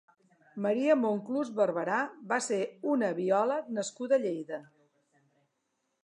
[0.65, 1.99] María Monclús Barberá
[2.31, 2.57] va ser
[2.93, 4.59] una biòleg nascuda a Lleida.